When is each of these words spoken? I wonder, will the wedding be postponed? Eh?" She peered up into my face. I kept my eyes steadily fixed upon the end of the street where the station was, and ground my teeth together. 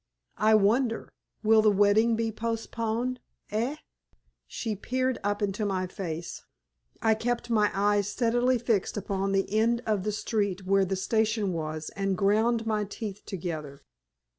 I 0.39 0.55
wonder, 0.55 1.13
will 1.43 1.61
the 1.61 1.69
wedding 1.69 2.15
be 2.15 2.31
postponed? 2.31 3.19
Eh?" 3.51 3.75
She 4.47 4.75
peered 4.75 5.19
up 5.23 5.43
into 5.43 5.63
my 5.63 5.85
face. 5.85 6.43
I 7.03 7.13
kept 7.13 7.51
my 7.51 7.69
eyes 7.71 8.09
steadily 8.09 8.57
fixed 8.57 8.97
upon 8.97 9.31
the 9.31 9.47
end 9.53 9.83
of 9.85 10.01
the 10.01 10.11
street 10.11 10.65
where 10.65 10.85
the 10.85 10.95
station 10.95 11.53
was, 11.53 11.91
and 11.95 12.17
ground 12.17 12.65
my 12.65 12.83
teeth 12.83 13.21
together. 13.27 13.83